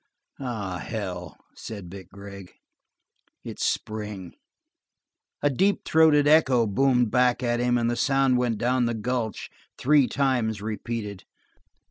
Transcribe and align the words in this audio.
"Aw, 0.39 0.79
hell," 0.79 1.37
said 1.55 1.91
Vic 1.91 2.09
Gregg, 2.09 2.53
"it's 3.43 3.63
spring." 3.63 4.33
A 5.43 5.49
deep 5.51 5.85
throated 5.85 6.25
echo 6.27 6.65
boomed 6.65 7.11
back 7.11 7.43
at 7.43 7.59
him, 7.59 7.77
and 7.77 7.87
the 7.87 7.95
sound 7.95 8.39
went 8.39 8.57
down 8.57 8.85
the 8.85 8.95
gulch, 8.95 9.51
three 9.77 10.07
times 10.07 10.59
repeated. 10.59 11.25